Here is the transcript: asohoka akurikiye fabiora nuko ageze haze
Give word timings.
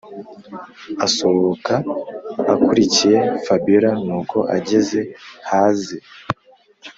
asohoka 1.05 1.75
akurikiye 2.53 3.19
fabiora 3.45 3.91
nuko 4.05 4.37
ageze 4.57 4.99
haze 5.49 5.95